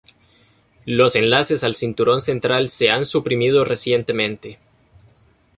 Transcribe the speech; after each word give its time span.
Los 0.87 1.15
enlaces 1.15 1.63
al 1.63 1.75
cinturón 1.75 2.21
central 2.21 2.69
se 2.69 2.89
han 2.89 3.05
suprimido 3.05 3.63
recientemente. 3.65 4.57